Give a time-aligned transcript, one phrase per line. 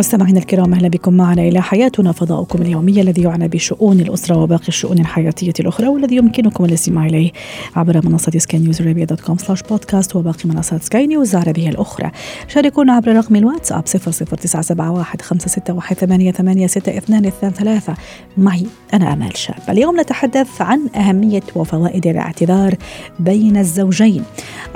[0.00, 4.98] مستمعينا الكرام أهلا بكم معنا إلى حياتنا فضاؤكم اليومي الذي يعنى بشؤون الأسرة وباقي الشؤون
[4.98, 7.32] الحياتية الأخرى والذي يمكنكم الاستماع إليه
[7.76, 12.10] عبر منصة سكاي نيوز عربيه dot com slash podcast وباقي منصات سكاي نيوز العربية الأخرى.
[12.48, 17.96] شاركونا عبر رقم الواتساب 00971 561 886223
[18.36, 19.56] معي أنا آمال شاب.
[19.68, 22.74] اليوم نتحدث عن أهمية وفوائد الاعتذار
[23.18, 24.24] بين الزوجين.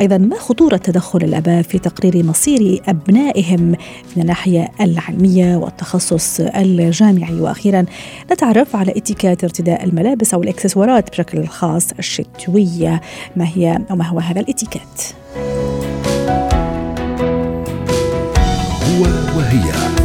[0.01, 3.77] أيضا ما خطورة تدخل الأباء في تقرير مصير أبنائهم
[4.17, 7.41] من الناحية العلمية؟ العلمية والتخصص الجامعي.
[7.41, 7.85] وأخيرا
[8.33, 13.01] نتعرف على اتكات ارتداء الملابس أو الإكسسوارات بشكل خاص الشتوية.
[13.37, 15.03] ما هي أو ما هو هذا الاتكات؟
[18.85, 19.03] هو
[19.37, 20.04] وهي.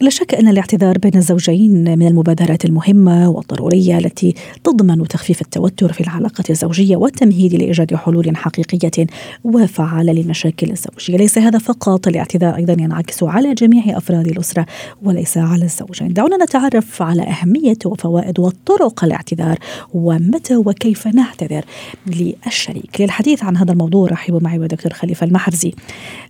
[0.00, 6.00] لا شك أن الاعتذار بين الزوجين من المبادرات المهمة والضرورية التي تضمن تخفيف التوتر في
[6.00, 9.06] العلاقة الزوجية والتمهيد لإيجاد حلول حقيقية
[9.44, 11.16] وفعالة للمشاكل الزوجية.
[11.16, 14.66] ليس هذا فقط الاعتذار أيضا ينعكس على جميع أفراد الأسرة
[15.02, 16.12] وليس على الزوجين.
[16.12, 19.58] دعونا نتعرف على أهمية وفوائد وطرق الاعتذار
[19.94, 21.64] ومتى وكيف نعتذر
[22.06, 23.00] للشريك.
[23.00, 25.72] للحديث عن هذا الموضوع رحبوا معي ودكتور خليفة المحرزي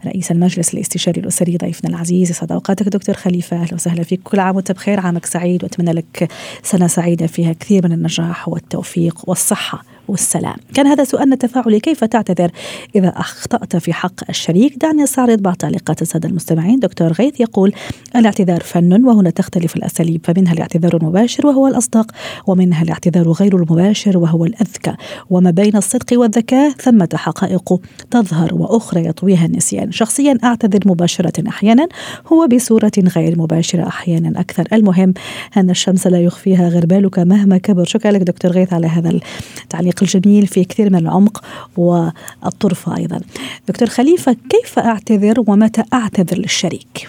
[0.06, 2.32] رئيس المجلس الاستشاري الأسري ضيفنا العزيز.
[2.32, 3.53] سعد أوقاتك دكتور خليفة.
[3.56, 4.20] أهلا وسهلا فيك.
[4.24, 5.00] كل عام وأنت بخير.
[5.00, 5.64] عامك سعيد.
[5.64, 6.28] وأتمنى لك
[6.62, 7.52] سنة سعيدة فيها.
[7.52, 9.93] كثير من النجاح والتوفيق والصحة.
[10.08, 10.56] والسلام.
[10.74, 12.50] كان هذا سؤالنا التفاعلي كيف تعتذر؟
[12.96, 16.78] إذا أخطأت في حق الشريك دعني أستعرض بعض تعليقات السادة المستمعين.
[16.78, 17.72] دكتور غيث يقول
[18.16, 22.10] الاعتذار فن وهنا تختلف الأساليب فمنها الاعتذار المباشر وهو الأصدق
[22.46, 24.94] ومنها الاعتذار غير المباشر وهو الأذكى.
[25.30, 29.92] وما بين الصدق والذكاء ثمة حقائق تظهر وأخرى يطويها النسيان.
[29.92, 31.88] شخصيا أعتذر مباشرة أحيانا
[32.32, 34.40] هو بصورة غير مباشرة أحيانا.
[34.40, 34.68] أكثر.
[34.72, 35.14] المهم
[35.56, 37.84] أن الشمس لا يخفيها غربالك مهما كبر.
[37.84, 39.10] شكرا لك دكتور غيث على هذا
[39.62, 39.93] التعليق.
[39.94, 41.44] التعليق الجميل في كثير من العمق
[41.76, 43.20] والطرفة أيضا.
[43.68, 47.08] دكتور خليفة كيف أعتذر ومتى أعتذر للشريك؟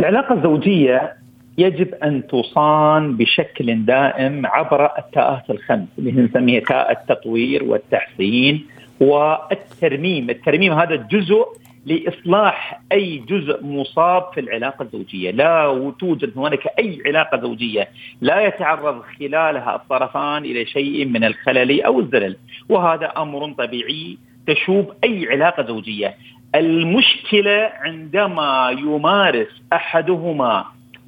[0.00, 1.12] العلاقة الزوجية
[1.58, 8.66] يجب أن تصان بشكل دائم عبر التاءات الخمس اللي نسميها تاء التطوير والتحسين
[9.00, 10.30] والترميم.
[10.30, 11.44] الترميم هذا جزء
[11.86, 17.88] لإصلاح أي جزء مصاب في العلاقة الزوجية، لا توجد هناك أي علاقة زوجية
[18.20, 22.36] لا يتعرض خلالها الطرفان إلى شيء من الخلل أو الزلل،
[22.68, 26.14] وهذا أمر طبيعي تشوب أي علاقة زوجية.
[26.54, 30.64] المشكلة عندما يمارس أحدهما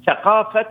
[0.07, 0.65] ثقافة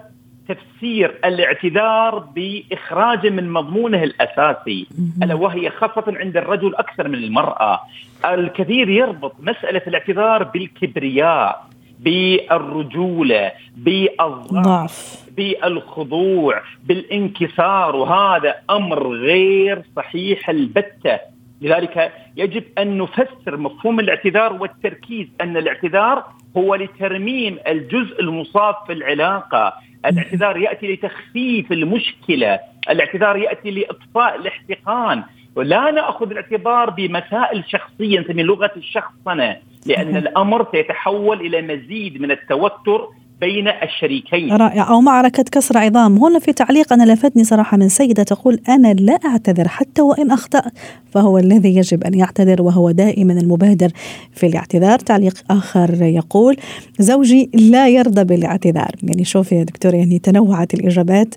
[0.49, 4.87] تفسير الاعتذار باخراجه من مضمونه الأساسي.
[5.23, 7.81] ألا وهي خاصة عند الرجل أكثر من المرأة.
[8.25, 21.19] الكثير يربط مسألة الاعتذار بالكبرياء بالرجولة بالضعف بالخضوع بالانكسار وهذا أمر غير صحيح البتة.
[21.61, 26.25] لذلك يجب أن نفسر مفهوم الاعتذار والتركيز أن الاعتذار
[26.57, 29.75] هو لترميم الجزء المصاب في العلاقة.
[30.07, 32.59] الاعتذار يأتي لتخفيف المشكلة
[32.91, 35.23] الاعتذار يأتي لإطفاء الاحتقان.
[35.57, 43.09] ولا نأخذ الاعتبار بمسائل شخصية نسمي لغة الشخصنة لأن الأمر سيتحول إلى مزيد من التوتر
[43.41, 44.53] بين الشريكين.
[44.53, 44.89] رائع.
[44.91, 46.19] أو معركة كسر عظام.
[46.19, 50.73] هنا في تعليق أنا لفتني صراحة من سيدة تقول أنا لا أعتذر حتى وإن أخطأت
[51.13, 53.91] فهو الذي يجب أن يعتذر وهو دائما المبادر
[54.33, 54.99] في الاعتذار.
[54.99, 56.57] تعليق آخر يقول
[56.99, 58.91] زوجي لا يرضى بالاعتذار.
[59.03, 61.35] يعني شوفي يا دكتور يعني تنوعت الإجابات.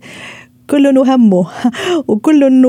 [0.69, 1.47] كل همه
[2.07, 2.65] وكل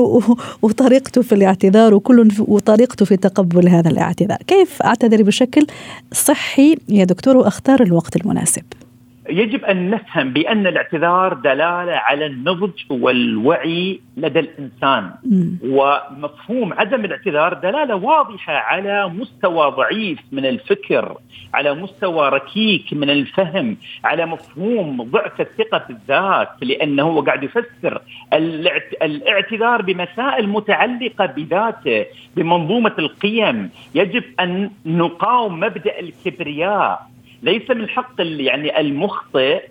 [0.61, 4.37] وطريقته في الاعتذار وكل وطريقته في تقبل هذا الاعتذار.
[4.47, 5.67] كيف أعتذر بشكل
[6.11, 8.63] صحي يا دكتور؟ وأختار الوقت المناسب.
[9.29, 15.11] يجب أن نفهم بأن الاعتذار دلالة على النضج والوعي لدى الإنسان.
[15.63, 21.17] ومفهوم عدم الاعتذار دلالة واضحة على مستوى ضعيف من الفكر
[21.53, 28.01] على مستوى ركيك من الفهم على مفهوم ضعف الثقة في الذات لأنه هو قاعد يفسر
[29.03, 32.05] الاعتذار بمسائل متعلقة بذاته
[32.35, 33.69] بمنظومة القيم.
[33.95, 37.13] يجب أن نقاوم مبدأ الكبرياء.
[37.43, 39.63] ليس من حق يعني المخطئ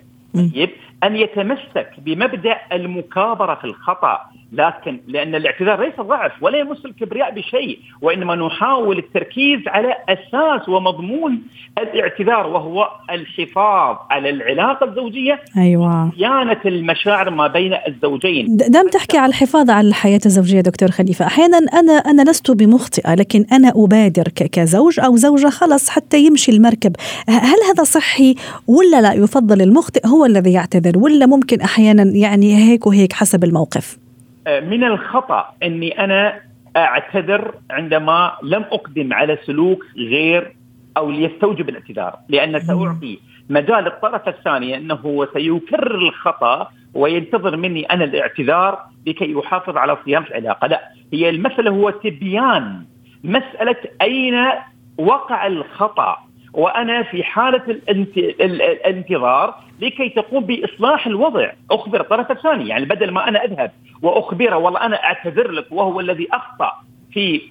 [0.55, 0.69] طيب
[1.03, 4.19] أن يتمسك بمبدأ المكابرة في الخطأ.
[4.53, 11.41] لكن لأن الاعتذار ليس ضعف ولا يمس الكبرياء بشيء وإنما نحاول التركيز على أساس ومضمون
[11.77, 16.11] الاعتذار وهو الحفاظ على العلاقة الزوجية أيوه.
[16.17, 18.57] صيانة المشاعر ما بين الزوجين.
[18.57, 23.45] دام تحكي على الحفاظ على الحياة الزوجية دكتور خليفة أحيانا أنا أنا لست بمخطئة لكن
[23.51, 26.95] أنا أبادر كزوج أو زوجة خلص حتى يمشي المركب.
[27.29, 28.35] هل هذا صحي
[28.67, 34.02] ولا لا يفضل المخطئ هو الذي يعتذر ولا ممكن أحيانا يعني هيك وهيك حسب الموقف؟
[34.47, 36.41] من الخطأ أني أنا
[36.77, 40.55] أعتذر عندما لم أقدم على سلوك غير
[40.97, 43.19] أو ليستوجب الاعتذار لأن سأعطي
[43.49, 50.67] مجال الطرف الثاني أنه سيكرر الخطأ وينتظر مني أنا الاعتذار لكي يحافظ على صيانه العلاقة،
[50.67, 50.81] لا
[51.13, 52.85] هي المسألة هو تبيان
[53.23, 54.45] مسألة أين
[54.97, 56.17] وقع الخطأ.
[56.53, 57.61] وأنا في حالة
[58.39, 63.71] الانتظار لكي تقوم بإصلاح الوضع، أخبر الطرف الثاني يعني بدل ما أنا أذهب
[64.01, 66.71] واخبره والله أنا أعتذر لك وهو الذي أخطأ
[67.13, 67.41] في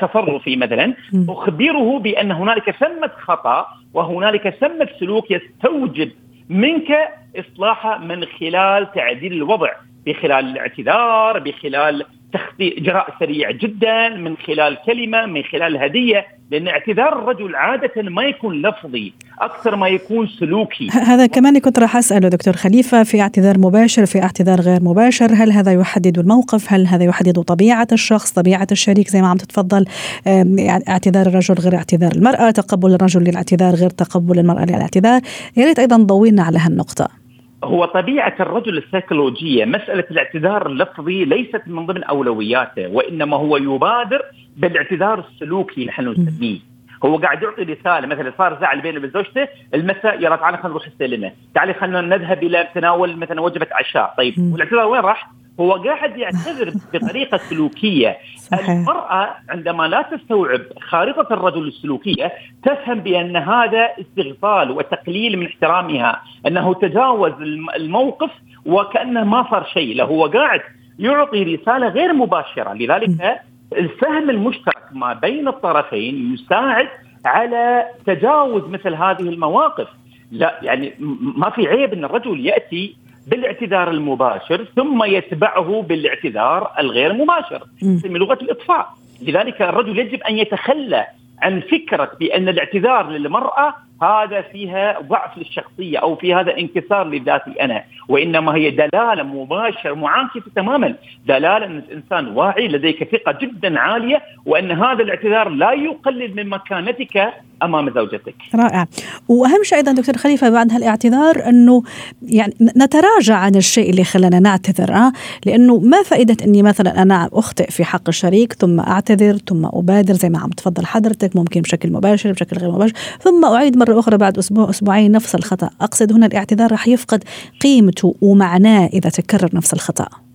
[0.00, 0.94] تصرفي مثلا
[1.28, 6.10] أخبره بأن هنالك ثمه خطأ وهنالك ثمه سلوك يستوجب
[6.48, 9.72] منك اصلاحه من خلال تعديل الوضع
[10.06, 17.18] بخلال الاعتذار بخلال تخطيط إجراء سريع جدا من خلال كلمة من خلال هدية لأن اعتذار
[17.18, 20.88] الرجل عادة ما يكون لفظي أكثر ما يكون سلوكي.
[20.90, 25.52] هذا كمان كنت راح أسأله دكتور خليفة في اعتذار مباشر في اعتذار غير مباشر هل
[25.52, 29.84] هذا يحدد الموقف؟ هل هذا يحدد طبيعة الشخص طبيعة الشريك؟ زي ما عم تتفضل
[30.26, 35.20] يعني اعتذار الرجل غير اعتذار المرأة تقبل الرجل للاعتذار غير تقبل المرأة للاعتذار.
[35.56, 37.25] يا ريت أيضا ضوينا على هالنقطة.
[37.66, 44.22] هو طبيعة الرجل السيكولوجية مسألة الاعتذار اللفظي ليست من ضمن أولوياته وإنما هو يبادر
[44.56, 46.58] بالاعتذار السلوكي نحن نسميه.
[47.04, 50.86] هو قاعد يعطي رسالة مثلا صار زعل بينه وبين زوجته المساء يلا تعالى خلينا نروح
[50.86, 54.14] السينما تعالي خلينا نذهب إلى تناول مثلا وجبة عشاء.
[54.18, 55.30] طيب والاعتذار وين راح؟
[55.60, 58.16] هو قاعد يعتذر بطريقة سلوكية.
[58.36, 58.70] صحيح.
[58.70, 62.32] المرأة عندما لا تستوعب خارطة الرجل السلوكية
[62.62, 67.32] تفهم بأن هذا استغفال وتقليل من احترامها أنه تجاوز
[67.76, 68.30] الموقف
[68.66, 70.04] وكأنه ما صار شيء له.
[70.04, 70.60] هو قاعد
[70.98, 72.72] يعطي رسالة غير مباشرة.
[72.72, 73.40] لذلك
[73.72, 76.88] الفهم المشترك ما بين الطرفين يساعد
[77.26, 79.88] على تجاوز مثل هذه المواقف.
[80.30, 87.62] لا يعني ما في عيب أن الرجل يأتي بالاعتذار المباشر ثم يتبعه بالاعتذار الغير مباشر
[87.82, 88.88] من لغة الإطفاء.
[89.22, 91.06] لذلك الرجل يجب أن يتخلى
[91.42, 97.84] عن فكرة بأن الاعتذار للمرأة هذا فيها ضعف للشخصية أو في هذا انكسار لذاتي أنا
[98.08, 100.94] وإنما هي دلالة مباشرة معاكسة تماما.
[101.26, 107.32] دلالة أن الإنسان واعي لديك ثقة جدا عالية وأن هذا الاعتذار لا يقلل من مكانتك
[107.62, 108.34] أمام زوجتك.
[108.54, 108.86] رائع
[109.28, 111.82] وأهم شيء أيضا دكتور خليفة بعد هالاعتذار أنه
[112.22, 115.12] يعني نتراجع عن الشيء اللي خلانا نعتذر أه؟
[115.46, 120.28] لأنه ما فائدة إني مثلا أنا أخطئ في حق الشريك ثم أعتذر ثم أبادر زي
[120.28, 124.38] ما عم تفضل حضرتك ممكن بشكل مباشر بشكل غير مباشر ثم أعيد مرة أخرى بعد
[124.38, 127.24] أسبوع أسبوعين نفس الخطأ أقصد هنا الاعتذار راح يفقد
[127.60, 130.25] قيمته ومعناه إذا تكرر نفس الخطأ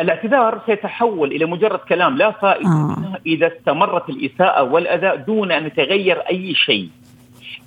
[0.00, 3.18] الاعتذار سيتحول إلى مجرد كلام لا فائدة آه.
[3.26, 6.88] إذا استمرت الإساءة والأذى دون أن يتغير أي شيء.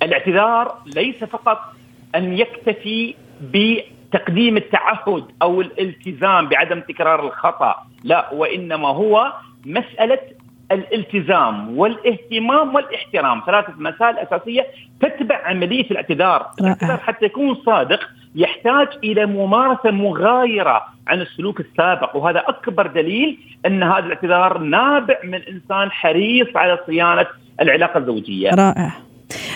[0.02, 1.58] الاعتذار ليس فقط
[2.14, 7.74] أن يكتفي بتقديم التعهد أو الالتزام بعدم تكرار الخطأ،
[8.04, 9.32] لا وإنما هو
[9.66, 10.18] مسألة
[10.72, 14.66] الالتزام والاهتمام والاحترام ثلاثة مسائل أساسية
[15.00, 18.00] تتبع عملية الاعتذار الاعتذار حتى يكون صادق
[18.34, 25.42] يحتاج إلى ممارسة مغايرة عن السلوك السابق وهذا أكبر دليل أن هذا الاعتذار نابع من
[25.42, 27.26] إنسان حريص على صيانة
[27.60, 28.50] العلاقة الزوجية.
[28.50, 28.92] رائع.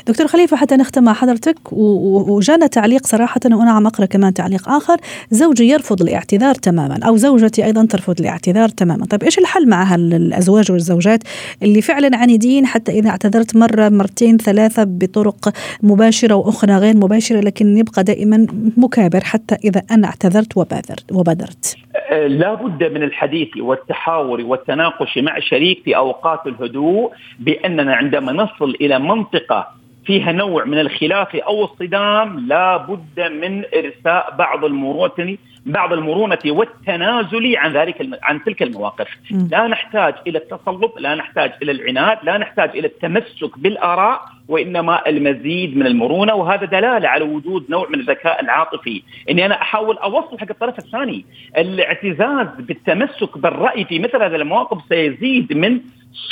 [0.07, 4.97] دكتور خليفة حتى نختم مع حضرتك وجانا تعليق صراحة وأنا عم أقرأ كمان تعليق آخر.
[5.31, 9.07] زوجي يرفض الاعتذار تماما أو زوجتي أيضا ترفض الاعتذار تماما.
[9.07, 11.21] طيب إيش الحل مع الأزواج والزوجات
[11.63, 15.53] اللي فعلا عنيدين حتى إذا اعتذرت مرة مرتين ثلاثة بطرق
[15.83, 21.77] مباشرة وأخرى غير مباشرة لكن يبقى دائما مكابر حتى إذا أنا اعتذرت وبادرت وبادرت؟
[22.27, 28.99] لا بد من الحديث والتحاور والتناقش مع شريك في أوقات الهدوء بأننا عندما نصل إلى
[28.99, 29.67] منطقة
[30.07, 35.37] فيها نوع من الخلاف أو الصدام لا بد من إرساء بعض المرونه
[35.67, 39.09] بعض المرونة والتنازل عن ذلك عن تلك المواقف،
[39.51, 45.77] لا نحتاج إلى التصلب، لا نحتاج إلى العناد، لا نحتاج إلى التمسك بالآراء وإنما المزيد
[45.77, 50.51] من المرونة وهذا دلالة على وجود نوع من الذكاء العاطفي، إني أنا أحاول أوصل حق
[50.51, 51.25] الطرف الثاني،
[51.59, 55.81] الاعتزاز بالتمسك بالرأي في مثل هذه المواقف سيزيد من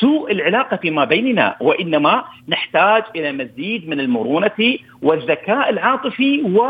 [0.01, 6.63] سوء العلاقة فيما بيننا وإنما نحتاج إلى مزيد من المرونة والذكاء العاطفي و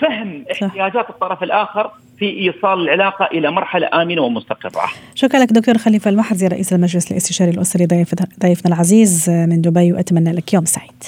[0.00, 4.82] فهم احتياجات الطرف الآخر في إيصال العلاقة إلى مرحلة آمنة ومستقرة.
[5.14, 8.26] شكرا لك دكتور خليفة المحرزي رئيس المجلس الاستشاري الأسري ضيفنا
[8.66, 11.02] العزيز من دبي وأتمنى لك يوم سعيد.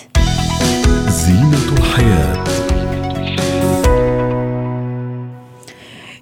[1.08, 2.53] زينة الحياة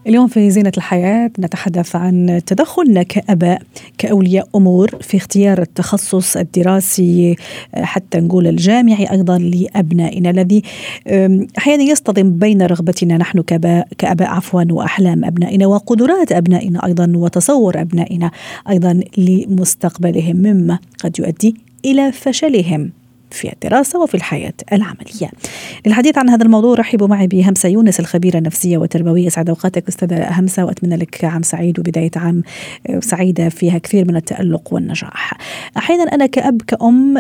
[0.06, 3.62] اليوم في زينة الحياة نتحدث عن تدخلنا كأباء
[3.98, 7.36] كأولياء أمور في اختيار التخصص الدراسي
[7.74, 10.62] حتى نقول الجامعي أيضا لأبنائنا الذي
[11.58, 18.30] أحيانا يصطدم بين رغبتنا نحن كأباء, كأباء عفوا وأحلام أبنائنا وقدرات أبنائنا أيضا وتصور أبنائنا
[18.70, 22.90] أيضا لمستقبلهم مما قد يؤدي إلى فشلهم.
[23.32, 25.30] في الدراسة وفي الحياة العملية.
[25.86, 29.28] للحديث عن هذا الموضوع رحبوا معي بهمسة يونس الخبيرة النفسية والتربوية.
[29.28, 32.42] سعد أوقاتك أستاذة همسة وأتمنى لك عام سعيد وبداية عام
[33.00, 35.34] سعيدة فيها كثير من التألق والنجاح.
[35.76, 37.18] أحيانا أنا كأب كأم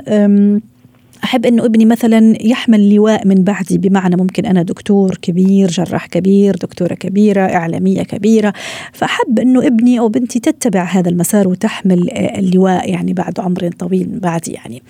[1.24, 6.56] أحب أنه ابني مثلا يحمل لواء من بعدي بمعنى ممكن أنا دكتور كبير جراح كبير
[6.56, 8.52] دكتورة كبيرة إعلامية كبيرة.
[8.92, 14.52] فأحب أنه ابني أو بنتي تتبع هذا المسار وتحمل اللواء يعني بعد عمر طويل بعدي
[14.52, 14.82] يعني.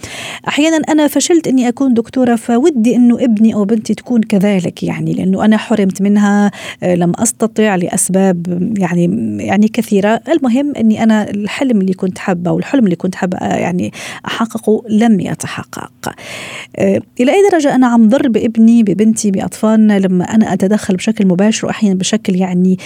[0.49, 5.45] أحيانا أنا فشلت إني أكون دكتورة فودي أنه ابني أو بنتي تكون كذلك يعني لأنه
[5.45, 6.51] أنا حرمت منها
[6.83, 8.47] لم أستطع لأسباب
[8.79, 10.21] يعني يعني كثيرة.
[10.29, 13.93] المهم إني أنا الحلم اللي كنت حابة والحلم اللي كنت حابة يعني
[14.27, 16.15] أحققه لم يتحقق.
[17.21, 21.95] إلى أي درجة أنا عم ضر بابني ببنتي بأطفالنا لما أنا أتدخل بشكل مباشر وأحيانا
[21.95, 22.79] بشكل يعني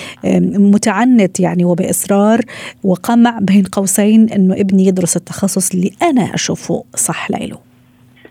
[0.54, 2.40] متعنت يعني وبإصرار
[2.84, 7.58] وقمع بين قوسين أنه ابني يدرس التخصص اللي أنا أشوفه صح له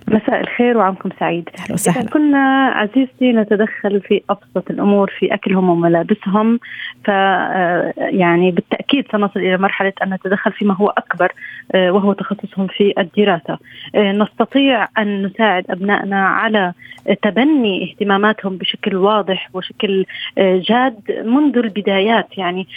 [0.07, 1.49] مساء الخير وعامكم سعيد.
[1.59, 2.09] أهلا وسهلا.
[2.09, 6.59] كنا عزيزتي نتدخل في أبسط الأمور في أكلهم وملابسهم
[7.05, 11.31] ف آه، يعني بالتأكيد سنصل إلى مرحلة أن نتدخل فيما هو أكبر
[11.75, 13.57] آه، وهو تخصصهم في الدراسة.
[13.95, 16.73] آه، نستطيع أن نساعد أبنائنا على
[17.21, 20.05] تبني اهتماماتهم بشكل واضح وشكل
[20.37, 22.37] جاد منذ البدايات.
[22.37, 22.67] يعني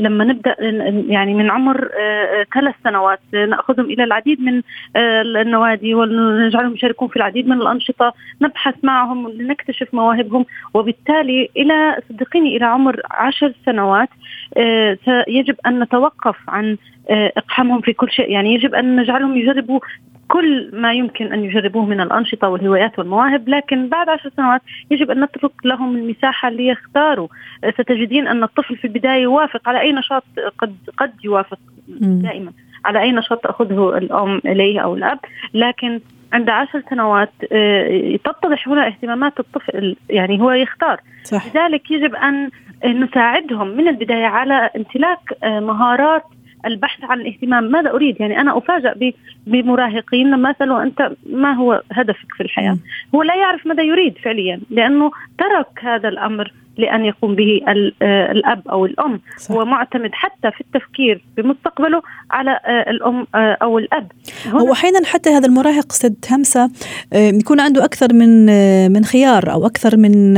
[0.00, 0.56] لما نبدأ
[1.08, 1.88] يعني من عمر
[2.54, 4.62] ثلاث سنوات ناخذهم إلى العديد من
[4.96, 10.46] النوادي ونجعل نجعلهم يشاركون في العديد من الأنشطة نبحث معهم لنكتشف مواهبهم.
[10.74, 14.08] وبالتالي إلى صدقيني إلى عمر عشر سنوات
[14.56, 14.98] آه،
[15.28, 16.76] يجب أن نتوقف عن
[17.10, 18.30] آه، إقحامهم في كل شيء.
[18.30, 19.80] يعني يجب أن نجعلهم يجربوا
[20.28, 23.48] كل ما يمكن أن يجربوه من الأنشطة والهوايات والمواهب.
[23.48, 27.28] لكن بعد عشر سنوات يجب أن نترك لهم المساحة ليختاروا.
[27.64, 30.24] آه، ستجدين أن الطفل في البداية يوافق على أي نشاط
[30.58, 31.58] قد قد يوافق
[31.98, 32.52] دائما.
[32.84, 35.18] على أي نشاط تأخذه الأم إليه أو الأب.
[35.54, 36.00] لكن
[36.32, 41.00] عند عشر سنوات آه، تتضح هنا اهتمامات الطفل يعني هو يختار.
[41.24, 41.46] صح.
[41.46, 42.50] لذلك يجب أن
[42.84, 46.22] نساعدهم من البداية على امتلاك آه، مهارات
[46.66, 47.64] البحث عن الاهتمام.
[47.64, 49.12] ماذا أريد؟ يعني أنا افاجئ
[49.46, 52.76] بمراهقين لما اساله أنت ما هو هدفك في الحياة؟
[53.14, 57.60] هو لا يعرف ماذا يريد فعليا لأنه ترك هذا الأمر لأن يقوم به
[58.02, 59.20] آه، الأب أو الأم.
[59.38, 59.52] صح.
[59.52, 64.12] هو معتمد حتى في التفكير بمستقبله على آه، الأم آه، أو الأب.
[64.46, 66.70] هو أحيانا حتى هذا المراهق ست همسة
[67.12, 68.46] يكون عنده أكثر من
[68.92, 70.34] من خيار أو أكثر من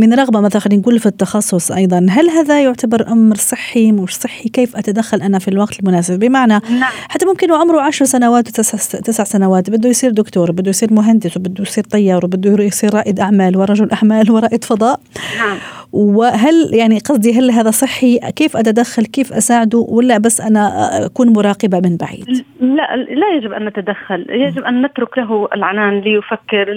[0.00, 0.40] من رغبة.
[0.40, 4.48] مثلا خلينا نقول في التخصص أيضا هل هذا يعتبر أمر صحي؟ مش صحي.
[4.48, 6.92] كيف أتدخل أنا في الوقت المناسب؟ بمعنى نعم.
[7.08, 11.62] حتى ممكن وعمره عشر سنوات وتسع تسع سنوات بده يصير دكتور بده يصير مهندس وبده
[11.62, 15.00] يصير طيار وبده يصير رائد أعمال ورجل أعمال ورائد فضاء.
[15.38, 15.58] نعم.
[15.92, 21.80] وهل يعني قصدي هل هذا صحي؟ كيف أتدخل؟ كيف أساعده؟ ولا بس أنا أكون مراقبة
[21.80, 24.26] من بعيد؟ لا لا يجب أن نتدخل.
[24.30, 26.72] يجب أن نترك له العنان ليفكر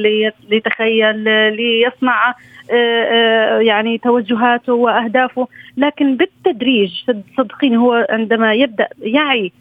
[0.50, 1.24] ليتخيل
[1.56, 2.36] ليصنع
[2.72, 5.48] آه، آه، يعني توجهاته وأهدافه.
[5.78, 6.92] لكن بالتدريج
[7.38, 9.52] صدقيني هو عندما يبدأ يعي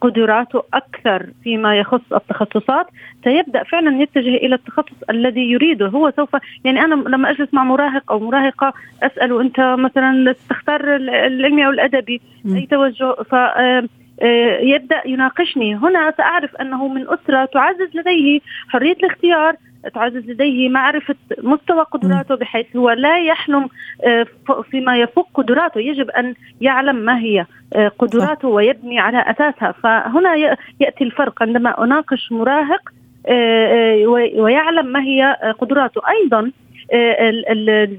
[0.00, 2.86] قدراته أكثر فيما يخص التخصصات
[3.24, 5.86] سيبدأ فعلا يتجه إلى التخصص الذي يريده.
[5.86, 11.66] هو سوف يعني أنا لما أجلس مع مراهق أو مراهقة اساله أنت مثلا تختار العلمي
[11.66, 13.88] أو الأدبي أي توجه؟ ف آه،
[14.22, 15.74] آه، يبدأ يناقشني.
[15.76, 19.56] هنا سأعرف أنه من أسرة تعزز لديه حرية الاختيار
[19.94, 23.68] تعزز لديه معرفة مستوى قدراته بحيث هو لا يحلم
[24.04, 24.26] آه،
[24.70, 25.80] فيما يفوق قدراته.
[25.80, 29.72] يجب أن يعلم ما هي آه، قدراته ويبني على أساسها.
[29.72, 31.42] فهنا يأتي الفرق.
[31.42, 32.92] عندما أناقش مراهق
[33.26, 36.00] آه، ويعلم ما هي قدراته.
[36.08, 36.50] أيضا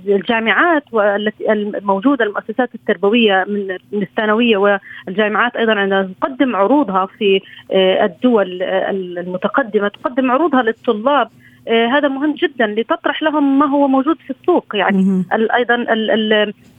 [0.07, 3.45] الجامعات والتي الموجودة المؤسسات التربوية
[3.91, 11.29] من الثانوية والجامعات أيضا عندما تقدم عروضها في الدول المتقدمة تقدم عروضها للطلاب
[11.67, 14.65] هذا مهم جدا لتطرح لهم ما هو موجود في السوق.
[14.75, 15.23] يعني
[15.55, 15.85] أيضا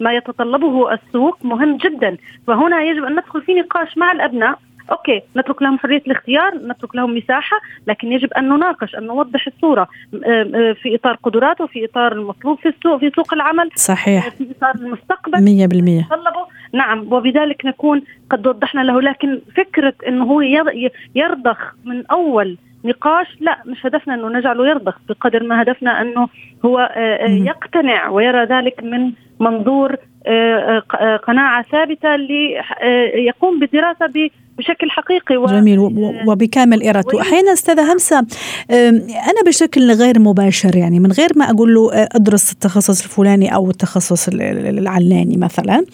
[0.01, 2.17] ما يتطلبه السوق مهم جدا.
[2.47, 4.59] فهنا يجب أن ندخل في نقاش مع الأبناء.
[4.91, 9.89] أوكي نترك لهم حرية الاختيار نترك لهم مساحة لكن يجب أن نناقش أن نوضح الصورة
[10.83, 14.29] في إطار قدراته في إطار المطلوب في السوق في سوق العمل صحيح.
[14.29, 15.39] في إطار المستقبل.
[16.73, 20.41] 100% نعم وبذلك نكون قد وضحنا له لكن فكرة إنه هو
[21.15, 26.29] يرضخ من أول نقاش لا مش هدفنا إنه نجعله يرضخ بقدر ما هدفنا إنه
[26.65, 26.93] هو
[27.29, 29.97] يقتنع ويرى ذلك من منظور
[31.23, 35.47] قناعة ثابتة ليقوم بدراسه بشكل حقيقي و...
[35.47, 35.79] جميل
[36.27, 37.21] وبكامل إرادته.
[37.21, 38.27] أحيانا أستاذة همسة
[38.71, 44.29] أنا بشكل غير مباشر يعني من غير ما أقول له أدرس التخصص الفلاني أو التخصص
[44.29, 45.85] العلاني مثلا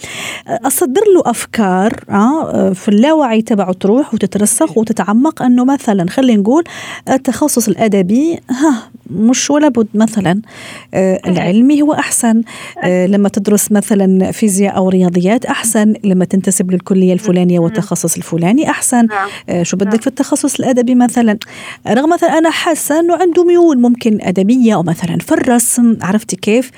[0.48, 6.64] أصدر له أفكار آه، في اللاوعي تبعه تروح وتترسخ وتتعمق أنه مثلا خلينا نقول
[7.08, 10.40] التخصص الأدبي ها مش ولا بد مثلا
[10.94, 12.42] آه، العلمي هو أحسن
[12.84, 19.06] آه، لما تدرس مثلا فيزياء أو رياضيات أحسن لما تنتسب للكلية الفلانية والتخصص الفلاني أحسن.
[19.06, 19.28] نعم.
[19.48, 19.98] آه، شو بدك نعم.
[19.98, 21.38] في التخصص الأدبي مثلا؟
[21.88, 26.70] رغم مثلا أنا حاسة إنه عنده ميول ممكن أدبية أو مثلا في الرسم عرفتي كيف؟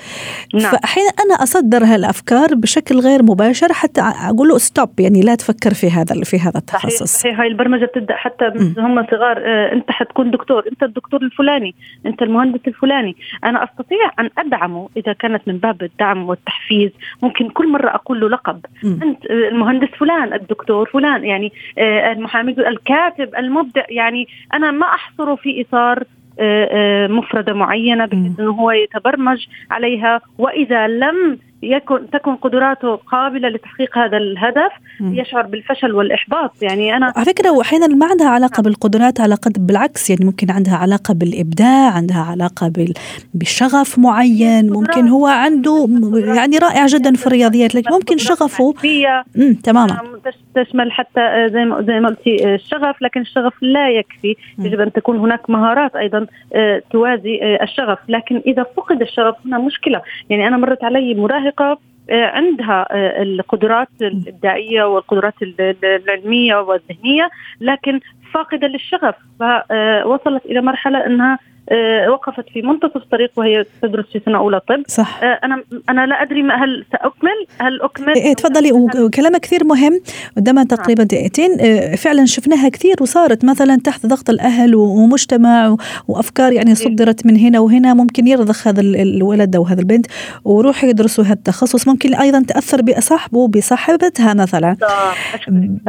[0.53, 0.71] نعم.
[0.71, 5.89] فاحيانا أنا أصدر هالأفكار بشكل غير مباشر حتى أقول له stop يعني لا تفكر في
[5.91, 7.03] هذا في هذا التخصص.
[7.03, 8.45] صحيح, صحيح هاي البرمجة بتبدأ حتى
[8.77, 9.37] هم صغار
[9.73, 13.15] أنت حتكون دكتور أنت الدكتور الفلاني أنت المهندس الفلاني.
[13.43, 16.91] أنا أستطيع أن أدعمه إذا كانت من باب الدعم والتحفيز
[17.23, 19.03] ممكن كل مرة أقول له لقب م.
[19.03, 25.61] أنت المهندس فلان الدكتور فلان يعني آه، المحامي الكاتب المبدع يعني أنا ما أحصره في
[25.61, 26.03] إطار
[26.39, 33.49] آه، آه، مفردة معينة بحيث أنه هو يتبرمج عليها وإذا لم يكن تكن قدراته قابلة
[33.49, 34.71] لتحقيق هذا الهدف
[35.01, 36.51] يشعر بالفشل والإحباط.
[36.61, 40.09] يعني أنا على فكرة واحيانا ما عندها علاقه بالقدرات على قد بالعكس.
[40.09, 42.93] يعني ممكن عندها علاقة بالإبداع عندها علاقة بال...
[43.33, 44.69] بشغف معين.
[44.69, 45.87] ممكن هو عنده
[46.35, 48.73] يعني رائع جدا في الرياضيات لكن ممكن شغفه
[49.37, 50.01] امم تماما.
[50.55, 54.35] تشمل حتى زي ما زي ما قلتي الشغف لكن الشغف لا يكفي.
[54.59, 57.99] يجب أن تكون هناك مهارات أيضا آه، توازي آه، الشغف.
[58.09, 60.01] لكن إذا فقد الشغف هنا مشكلة.
[60.29, 65.33] يعني أنا مرت علي مراهق المنطقة آه، عندها آه، القدرات الإبداعية والقدرات
[65.83, 67.29] العلمية والذهنية
[67.61, 67.99] لكن
[68.33, 71.39] فاقدة للشغف فوصلت إلى مرحلة إنها آه،
[72.09, 74.83] وقفت في منتصف الطريق وهي تدرس في سنة أولى طب.
[74.87, 75.23] صح.
[75.23, 79.99] آه، أنا أنا لا أدري ما هل سأكمل هل أكمل؟ إيه تفضلي وكلامك كثير مهم
[80.37, 80.77] قدامها نعم.
[80.77, 81.59] تقريبا دقيقتين.
[81.59, 85.75] آه، فعلا شفناها كثير وصارت مثلا تحت ضغط الأهل ومجتمع
[86.07, 86.75] وأفكار يعني إيه.
[86.75, 90.05] صدرت من هنا وهنا ممكن يرضخ هذا الولد أو هذا البنت
[90.43, 91.87] وروحوا يدرسوا هذا التخصص.
[91.87, 94.75] ممكن أيضا تأثر بصاحبه بصاحبتها مثلا.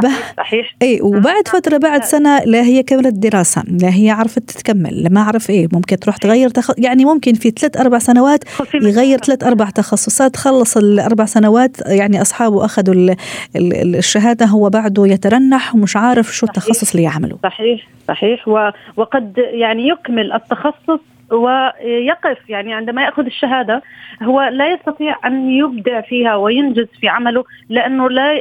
[0.02, 0.76] صحيح صحيح.
[0.82, 5.50] اي وبعد فترة بعد سنة لا هي كملت دراسة لا هي عرفت تكمل ما عرف
[5.50, 5.65] إيه.
[5.72, 6.70] ممكن تروح تغير تخ...
[6.78, 12.64] يعني ممكن في ثلاث أربع سنوات يغير ثلاث أربع تخصصات خلص الأربع سنوات يعني أصحابه
[12.64, 13.16] أخذوا ال...
[13.56, 13.96] ال...
[13.96, 17.38] الشهادة هو بعده يترنح ومش عارف شو التخصص اللي يعمله.
[17.42, 18.48] صحيح صحيح.
[18.48, 18.70] و...
[18.96, 21.00] وقد يعني يكمل التخصص
[21.30, 23.82] ويقف يعني عندما يأخذ الشهادة
[24.22, 28.32] هو لا يستطيع أن يبدع فيها وينجز في عمله لأنه لا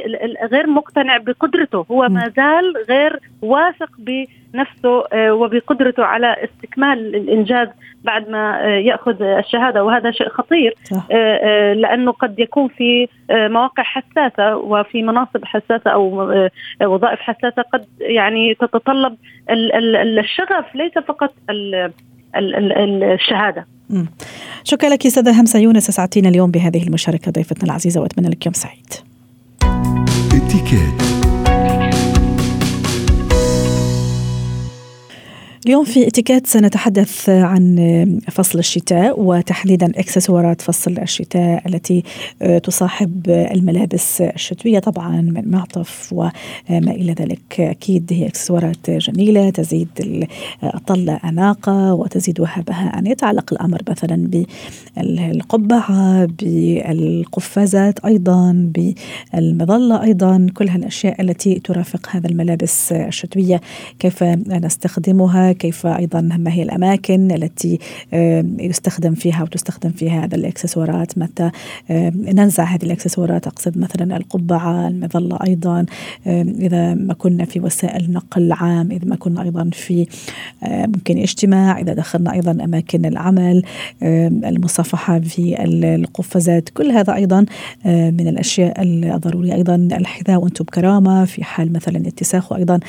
[0.52, 1.86] غير مقتنع بقدرته.
[1.90, 4.45] هو ما زال غير واثق بنفسه
[5.12, 7.68] آه، وبقدرته على استكمال الإنجاز
[8.04, 11.06] بعد ما آه، يأخذ الشهادة وهذا شيء خطير صح.
[11.10, 16.32] آه، لأنه قد يكون في مواقع حساسة وفي مناصب حساسة أو
[16.82, 19.16] وظائف حساسة قد يعني تتطلب
[19.50, 21.32] الشغف ليس فقط
[22.36, 23.66] الشهادة.
[24.64, 28.86] شكرا لك أستاذة همسة يونس اسعدتينا اليوم بهذه المشاركة ضيفتنا العزيزة وأتمنى لك يوم سعيد.
[35.66, 42.02] اليوم في اتيكيت سنتحدث عن فصل الشتاء وتحديدا إكسسوارات فصل الشتاء التي
[42.62, 46.32] تصاحب الملابس الشتوية طبعا من معطف وما
[46.70, 47.60] إلى ذلك.
[47.60, 49.88] أكيد هي إكسسوارات جميلة تزيد
[50.74, 54.44] الطله أناقة وتزيد وهبها أن يتعلق الأمر مثلا
[54.96, 60.46] بالقبعة بالقفازات أيضا بالمظلة أيضا.
[60.54, 63.60] كل هالأشياء التي ترافق هذا الملابس الشتوية
[63.98, 67.78] كيف نستخدمها؟ كيف أيضا ما هي الأماكن التي
[68.58, 71.50] يستخدم فيها وتستخدم فيها هذا الإكسسوارات؟ متى
[72.14, 75.86] ننزع هذه الإكسسوارات؟ أقصد مثلا القبعة المظلة أيضا.
[76.26, 80.06] إذا ما كنا في وسائل نقل عام إذا ما كنا أيضا في
[80.62, 81.80] ممكن اجتماع.
[81.80, 83.62] إذا دخلنا أيضا أماكن العمل
[84.02, 86.68] المصافحة في القفازات.
[86.68, 87.46] كل هذا أيضا
[87.86, 89.54] من الأشياء الضرورية.
[89.54, 91.24] أيضا الحذاء وأنتم بكرامة.
[91.24, 92.80] في حال مثلا اتساخ وأيضا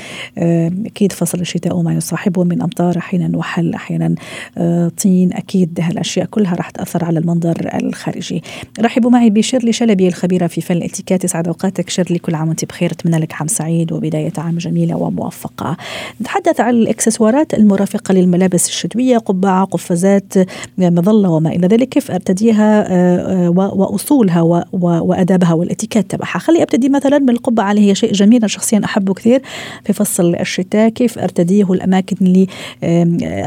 [0.85, 4.15] أكيد فصل الشتاء وما يصاحبه من أحيانا أمطار أحيانا وحل أحيانا
[4.57, 8.43] آه، طين أكيد هالأشياء كلها راح تأثر على المنظر الخارجي.
[8.79, 12.91] رحبوا معي بشيرلي شلبي الخبيرة في فن الاتيكيت يسعد أوقاتك شيرلي كل عام وأنت بخير.
[12.91, 15.77] أتمنى لك عام سعيد وبداية عام جميلة وموفقة.
[16.21, 20.33] نتحدث عن الإكسسوارات المرافقة للملابس الشتوية قبعة قفازات
[20.77, 21.89] مظلة وما إلى ذلك.
[21.89, 24.41] كيف أرتديها آه، وأصولها
[24.81, 29.41] وأدابها والاتيكيت تبعها؟ خلي أبتدي مثلا بالقبعة اللي هي شيء جميل أنا شخصيا أحبه كثير.
[29.83, 32.46] في فصل الشتاء كيف أرتديه؟ والأماكن اللي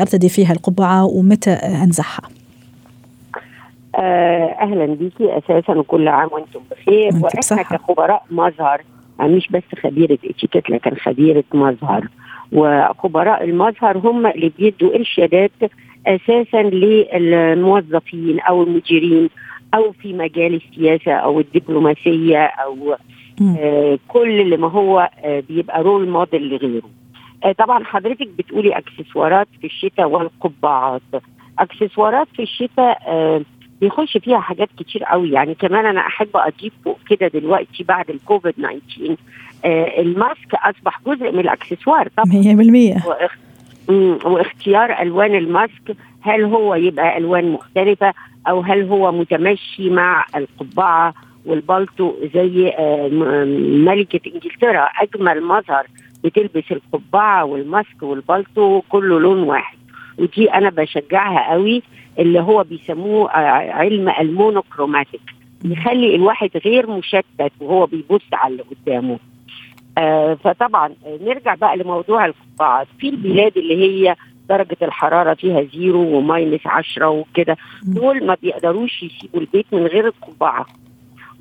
[0.00, 2.22] أرتدي فيها القبعة ومتى انزعها
[3.94, 5.38] آه، أهلا بيكي.
[5.38, 7.12] أساسا وكل عام وأنتم بخير.
[7.14, 8.80] وإحنا كخبراء مظهر
[9.18, 12.08] يعني مش بس خبيرة إتيكيت لكن خبيرة مظهر.
[12.52, 15.50] وخبراء المظهر هم اللي بيدوا إرشادات
[16.06, 19.30] أساسا للموظفين أو المديرين
[19.74, 22.96] أو في مجال السياسة أو الدبلوماسية أو
[23.58, 26.82] آه كل اللي ما هو آه بيبقى role model لغيره.
[26.86, 26.99] آه
[27.58, 31.02] طبعا حضرتك بتقولي أكسسوارات في الشتاء والقبعات.
[31.58, 33.40] أكسسوارات في الشتاء آه
[33.80, 35.30] بيخش فيها حاجات كتير قوي.
[35.30, 39.16] يعني كمان أنا أحب أضيف فوق كده دلوقتي بعد الكوفيد 19
[39.64, 42.42] آه الماسك أصبح جزء من الأكسسوار طبعا.
[43.88, 45.96] 100% واختيار ألوان الماسك.
[46.22, 48.14] هل هو يبقى ألوان مختلفة؟
[48.48, 51.14] أو هل هو متمشي مع القبعة
[51.46, 53.08] والبلطو زي آه
[53.84, 55.86] ملكة إنجلترا؟ أجمل مظهر
[56.24, 59.78] بتلبس القبعة والماسك والبلطو كله لون واحد.
[60.18, 61.82] ودي أنا بشجعها قوي
[62.18, 63.30] اللي هو بيسموه
[63.70, 65.20] علم ال monochromatic.
[65.64, 69.18] يخلي الواحد غير مشتت وهو بيبص على اللي قدامه.
[69.98, 74.16] آه فطبعا نرجع بقى لموضوع القبعات في البلاد اللي هي
[74.48, 80.06] درجة الحرارة فيها zero و minus عشرة وكده دول ما بيقدروش يسيبوا البيت من غير
[80.06, 80.66] القبعة.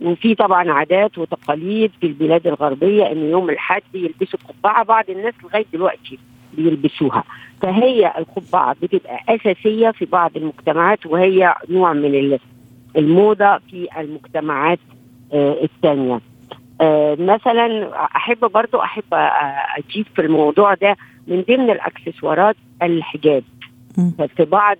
[0.01, 5.65] وفي طبعا عادات وتقاليد في البلاد الغربية إن يوم الحد يلبسوا قبعة بعض الناس لغاية
[5.73, 6.19] دلوقتي
[6.53, 7.23] بيلبسوها.
[7.61, 12.37] فهي القبعة بتبقى أساسية في بعض المجتمعات وهي نوع من
[12.97, 14.79] الموضة في المجتمعات
[15.33, 16.19] آه الثانية.
[16.81, 19.03] آه مثلا أحب برضو أحب
[19.77, 23.43] أجيب في الموضوع ده من ضمن الأكسسوارات الحجاب.
[24.37, 24.77] في بعض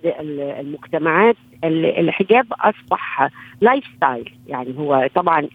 [0.60, 3.28] المجتمعات الحجاب أصبح
[3.60, 5.48] lifestyle يعني هو طبعا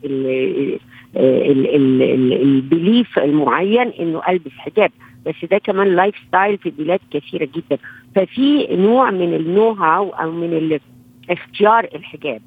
[2.43, 4.91] ال belief المعين إنه ألبس حجاب.
[5.25, 7.77] بس ده كمان lifestyle في بلاد كثيرة جدا.
[8.15, 10.79] ففي نوع من ال know how أو من
[11.29, 12.41] اختيار الحجاب.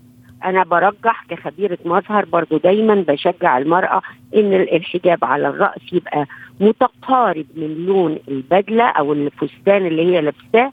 [0.44, 4.02] أنا برجح كخبيرة مظهر برضو دايما بشجع المرأة
[4.36, 6.26] إن الحجاب على الرأس يبقى
[6.60, 10.72] متقارب من لون البدلة أو الفستان اللي هي لابساه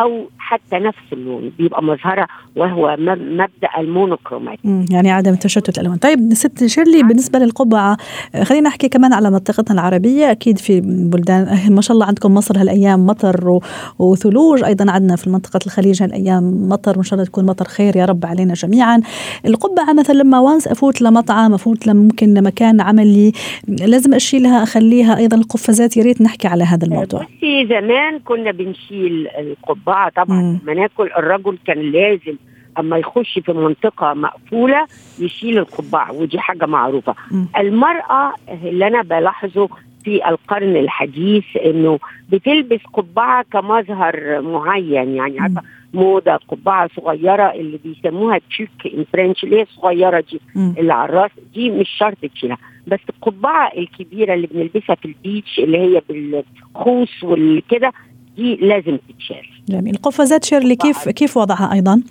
[0.00, 4.58] أو حتى نفس اللون بيبقى مظهرها وهو مبدأ ال monochromat.
[4.90, 5.98] يعني عدم تشتت الألوان.
[5.98, 7.96] طيب ست شيرلي بالنسبة للقبعة
[8.42, 10.30] خلينا نحكي كمان على منطقتنا العربية.
[10.30, 13.60] أكيد في بلدان ما شاء الله عندكم مصر هالأيام مطر
[13.98, 14.64] وثلوج.
[14.64, 16.92] أيضا عندنا في منطقه الخليج هالأيام مطر.
[16.96, 19.00] وإن شاء الله تكون مطر خير يا رب علينا جميعا.
[19.46, 23.32] القبعة مثلا لما once أفوت لمطعم أفوت ممكن لمكان عملي
[23.68, 25.16] لازم اشيلها أخليها.
[25.16, 27.22] أيضا القفازات يا ريت نحكي على هذا الموضوع.
[27.22, 29.28] بصي زمان كنا بنشيل
[29.62, 32.36] القبعة طبعا لما ناكل الرجل كان لازم
[32.78, 34.86] أما يخش في منطقة مقفولة
[35.18, 37.44] يشيل القبعة ودي حاجة معروفة م.
[37.58, 38.32] المرأة
[38.64, 39.68] اللي أنا بلاحظه
[40.04, 41.98] في القرن الحديث إنه
[42.28, 45.62] بتلبس قبعة كمظهر معين يعني عارفة
[45.94, 50.72] موضة قبعة صغيرة اللي بيسموها تشيك إن فرنش اللي هي الصغيره دي م.
[50.78, 55.58] اللي على الرأس دي مش شرط تشيلها بس القبعة الكبيرة اللي بنلبسها في ال beach
[55.58, 57.92] اللي هي بالخوص والكده
[58.36, 59.94] دي لازم تتشال جميل.
[59.94, 62.02] القفازات شيرلي كيف كيف وضعها أيضا؟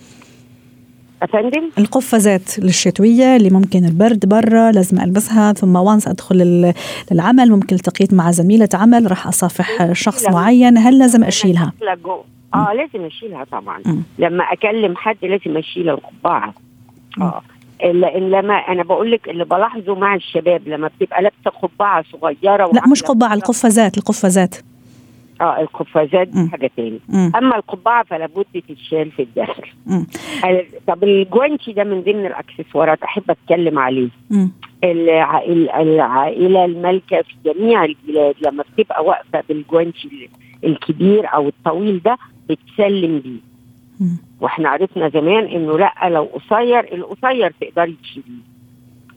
[1.23, 6.73] أفندم؟ القفازات الشتويه اللي ممكن البرد برا لازم ألبسها ثم once أدخل
[7.11, 11.73] للعمل ممكن التقيت مع زميلة عمل راح أصافح شخص معين هل لازم أشيلها؟
[12.53, 13.79] آه لازم أشيلها طبعا.
[13.85, 14.01] م.
[14.19, 16.53] لما أكلم حد لازم اشيل القبعة.
[17.21, 17.41] آه
[17.83, 22.87] لأن لما أنا بقول لك اللي بلاحظه مع الشباب لما بتبقى لابسة قبعة صغيرة لا
[22.87, 23.33] مش قبعة.
[23.33, 24.55] القفازات القفازات.
[25.41, 26.99] آه القفازات دي حاجة تاني.
[27.09, 27.31] مم.
[27.35, 29.63] أما القبعة فلا بد تتشال في الداخل.
[30.87, 34.09] طب الجوانتي ده من ضمن الأكسسوارات أحب أتكلم عليه.
[34.83, 40.29] العائلة, العائلة المالكة في جميع البلاد لما بتبقى واقفة بالجوانتي
[40.63, 42.17] الكبير أو الطويل ده
[42.49, 43.39] بتسلم بيه.
[44.41, 48.41] وإحنا عرفنا زمان إنه لأ لو قصير القصير تقدري تشيليه.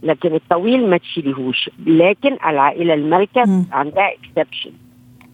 [0.02, 1.70] لكن الطويل ما تشيليهوش.
[1.86, 3.64] لكن العائلة المالكة مم.
[3.72, 4.70] عندها exception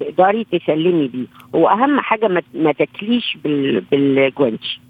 [0.00, 1.26] تقدري تسلمي بيه.
[1.54, 4.80] هو أهم حاجة ما تاكليش بال بالجوانتي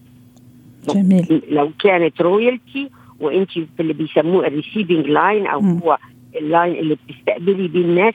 [0.88, 1.42] جميل.
[1.50, 5.80] لو كانت royalty وانت في اللي بيسموه ال receiving line أو م.
[5.84, 5.98] هو
[6.36, 8.14] ال line اللي بتستقبلي بيه الناس.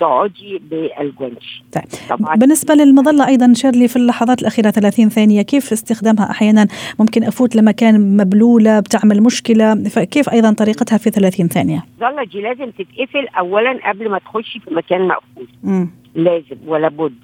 [0.00, 1.62] تقعدي بالجوانش.
[1.72, 1.84] طيب.
[2.08, 2.36] طبعا.
[2.36, 8.16] بالنسبة للمظلة أيضا شيرلي في اللحظات الأخيرة 30 ثانية كيف استخدامها؟ أحيانا ممكن أفوت لمكان
[8.16, 9.74] مبلولة بتعمل مشكلة.
[9.74, 14.74] فكيف أيضا طريقتها في 30 ثانية؟ المظله دي لازم تتقفل اولا قبل ما تخشي في
[14.74, 15.88] مكان مقفول.
[16.16, 17.14] لازم ولا بد.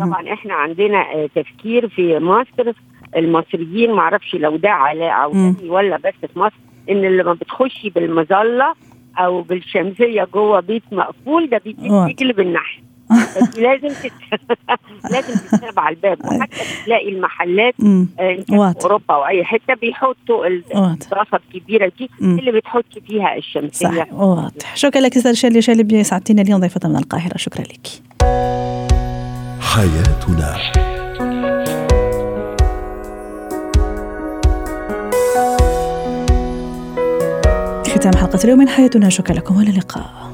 [0.00, 2.72] طبعا إحنا عندنا آه، تفكير في مصر
[3.16, 5.32] المصريين معرفش لو ده على أو
[5.66, 6.54] ولا بس في مصر
[6.90, 8.74] إن لما بتخشي بالمظلة
[9.18, 12.06] أو بالشمسية جوه بيت مقفول ده بيجي واضح.
[12.06, 12.82] بيجلب النحل
[13.56, 14.12] لازم تت...
[15.12, 16.18] لازم تتساب على الباب.
[16.24, 17.74] وحتى تلاقي المحلات.
[18.20, 18.36] آه،.
[18.48, 20.46] في أوروبا أو أي حتة بيحطوا.
[20.46, 22.10] الطاسه الكبيرة دي.
[22.20, 23.88] اللي بتحطي فيها الشمسية.
[23.88, 24.76] صحيح واضح.
[24.76, 27.36] شكرا لك أستاذ شيرلي شلبي سعدتينا اليوم ضيفة من القاهرة.
[27.36, 27.86] شكرا لك.
[29.60, 30.56] حياتنا.
[37.94, 39.08] ختام حلقة اليوم من حياتنا.
[39.08, 39.56] شكرا لكم.
[39.56, 40.29] والى اللقاء.